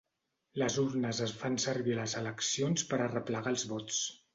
[0.61, 4.07] Les urnes es fan servir a les eleccions per arreplegar els vots.